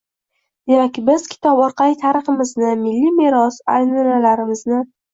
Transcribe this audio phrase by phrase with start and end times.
[0.71, 4.87] Demak, biz kitob orqali tariximizni, milliy merosu an’analarimizni